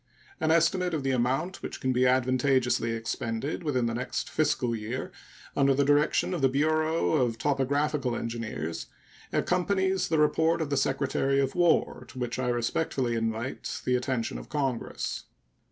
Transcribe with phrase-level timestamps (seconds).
[0.39, 5.11] An estimate of the amount which can be advantageously expended within the next fiscal year
[5.55, 8.87] under the direction of the Bureau of Topographical Engineers
[9.31, 14.39] accompanies the report of the Secretary of War, to which I respectfully invite the attention
[14.39, 15.25] of Congress.